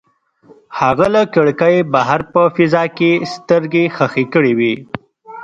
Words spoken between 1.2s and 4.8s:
کړکۍ بهر په فضا کې سترګې ښخې کړې وې.